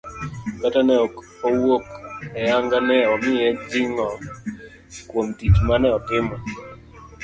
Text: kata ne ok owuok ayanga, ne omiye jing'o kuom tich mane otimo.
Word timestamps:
kata 0.61 0.81
ne 0.87 0.95
ok 1.05 1.13
owuok 1.47 1.85
ayanga, 2.39 2.77
ne 2.87 2.97
omiye 3.13 3.47
jing'o 3.69 4.09
kuom 5.09 5.27
tich 5.37 5.57
mane 5.67 5.87
otimo. 5.97 6.35